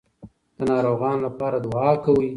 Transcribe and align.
د 0.57 0.59
ناروغانو 0.71 1.23
لپاره 1.27 1.57
دعا 1.65 1.91
کوئ. 2.05 2.29